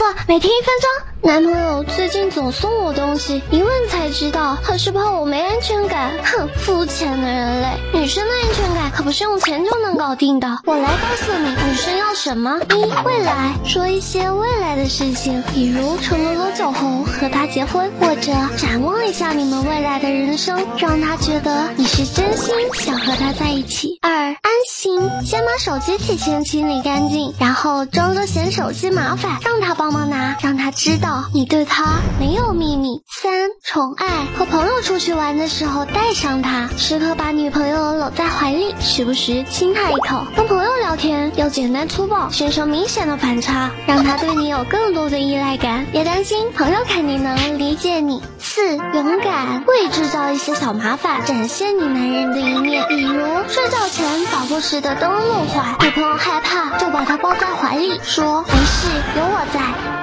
[0.00, 1.30] 错，每天一分钟。
[1.30, 6.12] 男朋友最近总送我东西，一问才知道他是怕我没安全感。
[6.24, 10.48] 哼，肤浅的人类，女生的安全感可不是用钱就能搞定的。
[10.64, 12.58] 我来告诉你，女生要什么？
[12.70, 23.98] 一未来，说一些未来的事情，比如承诺多久后和他结婚，或者展望一下你们未来的人生，让他觉得你是真心想和他在一起。
[24.00, 24.34] 二
[24.80, 31.24] 心，先把手机提前清理干净，然后装作嫌手机麻烦，让他帮忙拿，让他知道。
[31.34, 33.02] 你对他没有秘密。
[33.06, 40.24] 三宠爱，和朋友出去玩的时候带上他，时刻把女朋友搂在怀里，时不时亲她一口。
[40.34, 45.84] 跟朋友聊天要简单粗暴，形成明显的反差，让他对你有更多的依赖感。
[45.92, 48.22] 别担心，朋友肯定能理解你。
[48.38, 54.09] 四勇敢，会制造一些小麻烦，展现你男人的一面，比如睡觉前
[54.60, 59.99] 打不时的灯笼坏，女朋友害怕就把他抱在怀里，说没事，有我在。